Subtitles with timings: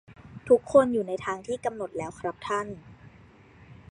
[0.49, 2.67] ทุกคนอยู่ในทางที่กำหนดแล้วครับท่าน